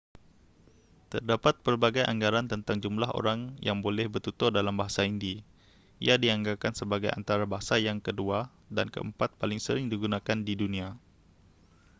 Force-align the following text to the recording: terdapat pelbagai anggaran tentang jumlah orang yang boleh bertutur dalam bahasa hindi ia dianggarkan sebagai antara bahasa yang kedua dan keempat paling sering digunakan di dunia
terdapat 1.13 1.55
pelbagai 1.65 2.01
anggaran 2.11 2.45
tentang 2.53 2.77
jumlah 2.83 3.09
orang 3.19 3.39
yang 3.67 3.77
boleh 3.85 4.05
bertutur 4.13 4.49
dalam 4.57 4.73
bahasa 4.79 5.01
hindi 5.09 5.35
ia 6.05 6.15
dianggarkan 6.23 6.73
sebagai 6.79 7.11
antara 7.17 7.43
bahasa 7.53 7.75
yang 7.87 7.99
kedua 8.07 8.39
dan 8.75 8.87
keempat 8.95 9.29
paling 9.41 9.59
sering 9.65 9.87
digunakan 9.93 10.37
di 10.47 10.53
dunia 10.61 10.87